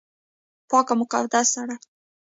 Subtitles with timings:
[0.69, 1.75] پاک او مقدس سړی